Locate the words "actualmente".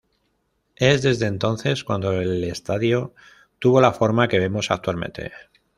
4.71-5.31